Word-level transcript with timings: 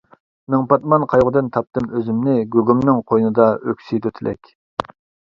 مىڭ 0.51 0.61
پاتمان 0.69 1.03
قايغۇدىن 1.11 1.51
تاپتىم 1.57 1.89
ئۆزۈمنى، 1.99 2.33
گۇگۇمنىڭ 2.55 3.03
قوينىدا 3.13 3.47
ئۆكسۈيدۇ 3.73 4.13
تىلەك. 4.21 4.51